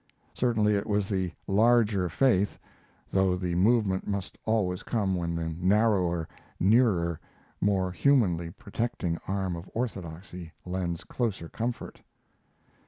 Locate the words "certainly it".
0.33-0.87